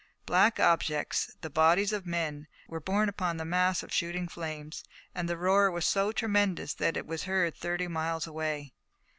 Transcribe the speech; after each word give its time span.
Black 0.25 0.59
objects, 0.59 1.29
the 1.41 1.49
bodies 1.51 1.93
of 1.93 2.07
men, 2.07 2.47
were 2.67 2.79
borne 2.79 3.07
upon 3.07 3.37
the 3.37 3.45
mass 3.45 3.83
of 3.83 3.93
shooting 3.93 4.27
flames, 4.27 4.83
and 5.13 5.29
the 5.29 5.37
roar 5.37 5.69
was 5.69 5.85
so 5.85 6.11
tremendous 6.11 6.73
that 6.73 6.97
it 6.97 7.05
was 7.05 7.25
heard 7.25 7.55
thirty 7.55 7.87
miles 7.87 8.25
away. 8.25 8.73